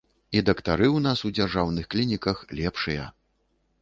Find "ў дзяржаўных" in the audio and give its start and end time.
1.27-1.85